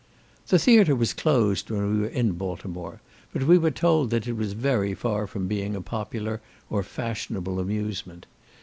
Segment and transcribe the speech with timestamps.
[0.47, 3.01] The theatre was closed when we were in Baltimore,
[3.31, 7.59] but we were told that it was very far from being a popular or fashionable
[7.59, 8.25] amusement.